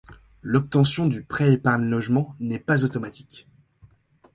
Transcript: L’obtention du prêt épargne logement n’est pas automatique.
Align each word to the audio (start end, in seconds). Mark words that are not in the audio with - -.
L’obtention 0.41 1.05
du 1.05 1.21
prêt 1.21 1.53
épargne 1.53 1.87
logement 1.87 2.35
n’est 2.39 2.57
pas 2.57 2.83
automatique. 2.83 3.47